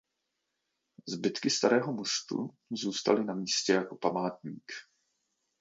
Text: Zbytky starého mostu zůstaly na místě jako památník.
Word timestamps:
Zbytky 1.07 1.49
starého 1.49 1.93
mostu 1.93 2.49
zůstaly 2.71 3.23
na 3.23 3.33
místě 3.35 3.73
jako 3.73 3.95
památník. 3.95 4.65